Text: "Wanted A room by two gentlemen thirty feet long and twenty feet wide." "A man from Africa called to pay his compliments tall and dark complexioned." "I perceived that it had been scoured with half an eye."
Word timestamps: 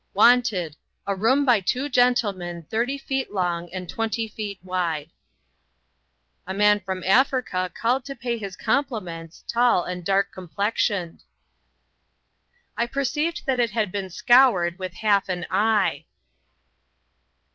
"Wanted 0.15 0.75
A 1.05 1.13
room 1.13 1.45
by 1.45 1.59
two 1.59 1.87
gentlemen 1.87 2.63
thirty 2.71 2.97
feet 2.97 3.31
long 3.31 3.71
and 3.71 3.87
twenty 3.87 4.27
feet 4.27 4.57
wide." 4.63 5.11
"A 6.47 6.55
man 6.55 6.79
from 6.79 7.03
Africa 7.03 7.71
called 7.79 8.03
to 8.05 8.15
pay 8.15 8.39
his 8.39 8.55
compliments 8.55 9.43
tall 9.47 9.83
and 9.83 10.03
dark 10.03 10.31
complexioned." 10.31 11.21
"I 12.75 12.87
perceived 12.87 13.45
that 13.45 13.59
it 13.59 13.69
had 13.69 13.91
been 13.91 14.09
scoured 14.09 14.79
with 14.79 14.95
half 14.95 15.29
an 15.29 15.45
eye." 15.51 16.05